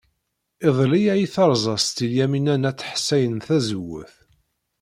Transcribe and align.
Iḍelli 0.67 1.01
ay 1.13 1.23
terẓa 1.33 1.75
Setti 1.83 2.05
Lyamina 2.11 2.55
n 2.57 2.67
At 2.69 2.81
Ḥsayen 2.91 3.37
tazewwut. 3.45 4.13